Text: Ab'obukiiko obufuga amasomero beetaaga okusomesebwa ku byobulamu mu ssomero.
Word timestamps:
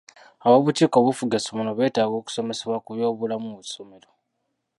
Ab'obukiiko 0.45 0.95
obufuga 0.99 1.33
amasomero 1.39 1.71
beetaaga 1.77 2.15
okusomesebwa 2.17 2.77
ku 2.85 2.89
byobulamu 2.95 3.47
mu 3.55 3.61
ssomero. 3.65 4.09